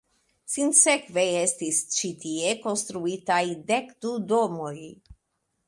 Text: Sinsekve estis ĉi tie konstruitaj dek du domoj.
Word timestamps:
Sinsekve 0.53 1.25
estis 1.41 1.81
ĉi 1.97 2.11
tie 2.25 2.55
konstruitaj 2.65 3.41
dek 3.73 3.95
du 4.07 4.17
domoj. 4.33 4.77